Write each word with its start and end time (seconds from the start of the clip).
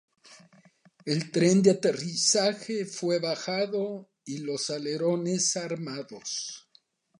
El 1.05 1.29
tren 1.29 1.61
de 1.61 1.69
aterrizaje 1.69 2.85
fue 2.87 3.19
bajado 3.19 4.09
y 4.25 4.39
los 4.39 4.71
alerones 4.71 5.55
armados. 5.55 6.67